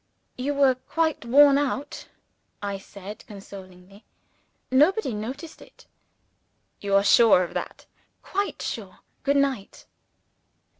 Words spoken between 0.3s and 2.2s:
"You were quite worn out,"